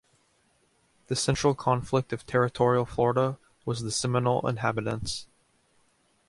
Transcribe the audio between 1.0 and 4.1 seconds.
The central conflict of Territorial Florida was the